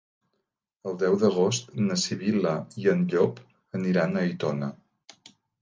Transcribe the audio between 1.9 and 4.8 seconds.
Sibil·la i en Llop aniran a Aitona.